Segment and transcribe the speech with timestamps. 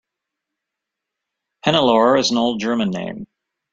[1.63, 3.27] Hannelore is an old German name.